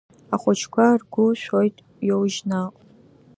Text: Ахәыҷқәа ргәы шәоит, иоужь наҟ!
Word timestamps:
Ахәыҷқәа 0.33 0.85
ргәы 0.99 1.25
шәоит, 1.41 1.75
иоужь 2.07 2.39
наҟ! 2.49 2.73